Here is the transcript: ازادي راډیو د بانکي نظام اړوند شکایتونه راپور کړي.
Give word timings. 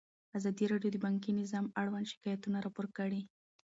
ازادي 0.37 0.65
راډیو 0.71 0.93
د 0.93 0.97
بانکي 1.05 1.31
نظام 1.41 1.65
اړوند 1.81 2.11
شکایتونه 2.13 2.57
راپور 2.65 2.87
کړي. 2.97 3.21